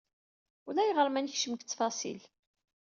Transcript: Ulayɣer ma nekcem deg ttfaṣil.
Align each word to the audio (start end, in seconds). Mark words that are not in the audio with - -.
Ulayɣer 0.67 1.07
ma 1.09 1.19
nekcem 1.21 1.53
deg 1.55 1.61
ttfaṣil. 1.65 2.21